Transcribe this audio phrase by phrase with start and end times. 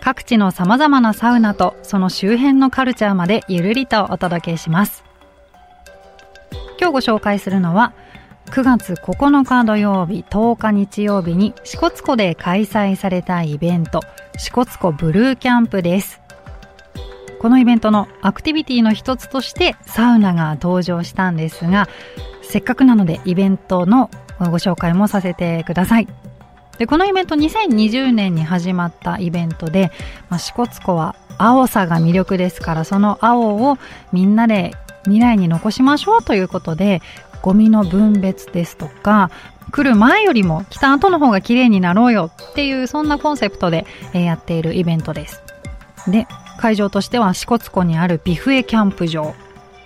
[0.00, 5.04] 各地の様々なサウナとその周辺のカルチャーまでゆるりとお届けします。
[6.78, 7.94] 今日ご紹介するのは
[8.46, 14.02] 9月9日土曜日10日日曜日に支笏湖で開催されたイベント
[14.38, 16.20] 支笏湖ブルーキャンプです。
[17.40, 21.88] このイベントのアクティビティの一つとしてサウナが登場したんですが
[22.42, 26.08] せっかくなのでイベントのご紹介もさせてください。
[26.78, 29.90] でこのイベント2020年に始まったイベントで、
[30.28, 33.78] まあ、支笏湖は青さが魅力ですからその青を
[34.12, 34.72] みんなで
[35.04, 37.02] 未来に残しましょうということで
[37.42, 39.30] ゴミの分別ですとか
[39.70, 45.42] 来る前よりも来た後の方が綺麗になろうよっていうそんなコンセプトで、やっているイベントです。
[46.08, 46.26] で
[46.58, 49.34] 会場としては支笏湖にあるビフエキャンプ場。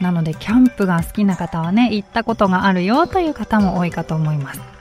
[0.00, 4.77] なのでキャンプが好きな方はね行ったことがあるよという方も多いかと思います。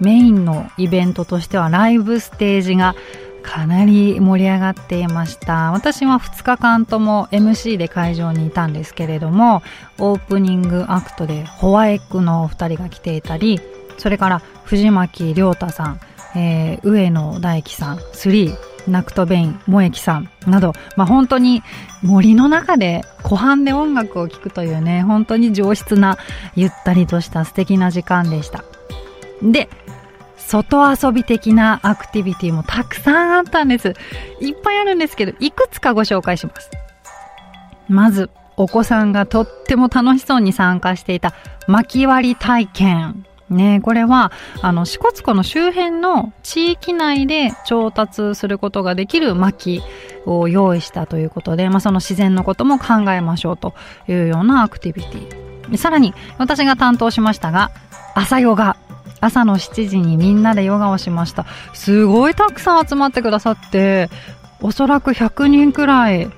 [0.00, 2.94] メインのイベントとしてはライブステージが
[3.42, 5.72] かなり盛り上がっていました。
[5.72, 9.62] 私は2日間とも MC で会場にいたんですけれども
[9.98, 13.60] オープニングアクトでホワエッグのお二人が来ていたり
[13.96, 16.00] それから藤巻亮太さん、
[16.36, 18.54] えー、上野大樹さん3
[18.86, 21.62] ナクトベイン萌木さんなど、まあ、本当に
[22.02, 26.16] 森の中で湖畔で音楽を聴くというね本当に上質な
[26.54, 28.64] ゆったりとした素敵な時間でした。
[29.42, 29.68] で
[30.48, 33.94] 外遊び的なアクティビティもたくさんあったんです。
[34.40, 36.70] いっぱいあるんですけど、いくつかご紹介します。
[37.88, 41.34] まず、お子さんがとっても楽しそうに参加していた
[41.66, 43.26] 薪割り体験。
[43.50, 44.32] ねこれは、
[44.62, 49.82] あの、支笏湖の周辺の地域内で調達することができる薪
[50.24, 53.74] を用意したということで、まあ、その自然のことも考えましょうと
[54.08, 55.76] いうようなアクティビティ。
[55.76, 57.70] さらに、私が担当しましたが、
[58.14, 58.76] 朝ヨガ。
[59.20, 61.46] 朝の7時にみんなでヨガをしました。
[61.74, 64.10] すごいたくさん集まってくださって、
[64.60, 66.30] おそらく100人くらい、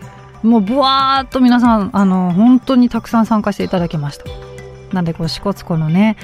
[0.43, 4.25] もうブワーっと皆さん、あの、本当にたくさん参加していただきました。
[4.93, 6.17] なんで、こう、支笏湖のね、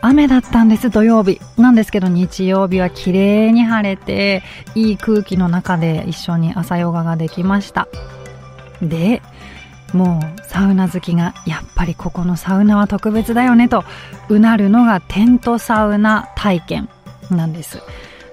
[0.00, 1.40] 雨だったんです、土曜日。
[1.56, 4.42] なんですけど、日曜日は綺麗に晴れて、
[4.74, 7.88] いい空気の中で一緒に朝ヨガができました。
[8.82, 9.22] で、
[9.94, 13.84] もうサウナ好きがやっぱりここのサウナは特別だよねと
[14.28, 16.88] うなるのがテントサウナ体験
[17.30, 17.80] なんです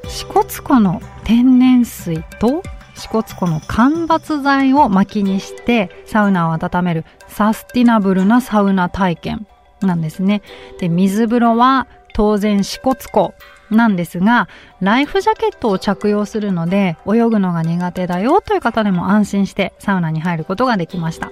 [0.08, 2.64] 支笏湖の天然水と
[2.96, 9.48] 支笏湖の間伐材を薪にしてサウナを温めるサスティナブルなサウナ体験
[9.82, 10.42] なんですね
[10.80, 13.34] で水風呂は当然支笏湖
[13.72, 14.50] なんですが、
[14.82, 21.32] ライフジャケットを着用するので、泳ぐのが苦手だよという方でも安心してサウナに入ることができました。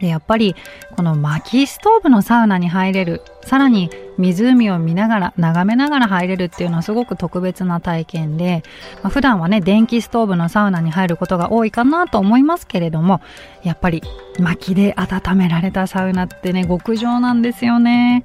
[0.00, 0.54] で、やっぱり、
[0.96, 8.62] この薪ストーブのサウナに入れる、さらに湖を見ながら、眺めながら入れるっていうのはすごく特別な体験で、
[9.02, 13.20] まあ、普段はね、電気ストーブのサウナに入ることが多いかなと思いますけれども、
[13.64, 14.02] やっぱり
[14.38, 18.22] 薪で温められたサウナってね、極上なんですよね。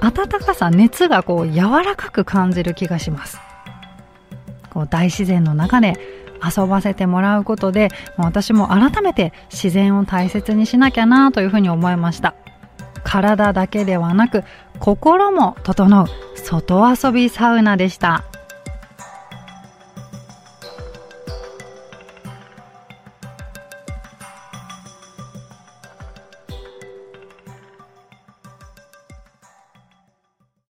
[0.00, 3.38] 暖かさ、熱がこう柔らかく感じる気がします。
[4.70, 5.94] こう大自然の中で
[6.44, 12.34] 遊ばせてもらうことで私も改めて自然を大切にしなきゃなというふうに思いました。
[13.04, 14.44] 体だけではなく
[14.80, 18.24] 心も整う外遊びサウナでした。